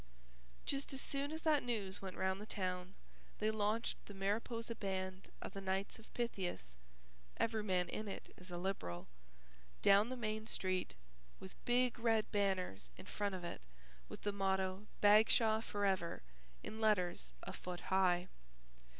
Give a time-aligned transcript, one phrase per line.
[0.65, 2.95] Just as soon as that news went round the town,
[3.37, 6.73] they launched the Mariposa band of the Knights of Pythias
[7.37, 9.07] (every man in it is a Liberal)
[9.83, 10.95] down the Main Street
[11.39, 13.61] with big red banners in front of it
[14.09, 16.23] with the motto BAGSHAW FOREVER
[16.63, 18.27] in letters a foot high.